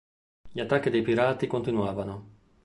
Gli 0.51 0.59
attacchi 0.59 0.89
dei 0.89 1.03
pirati 1.03 1.45
continuavano. 1.45 2.29